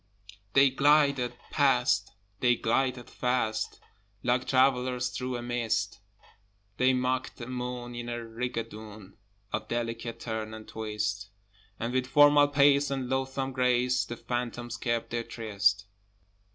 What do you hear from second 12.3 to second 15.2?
pace and loathsome grace The phantoms kept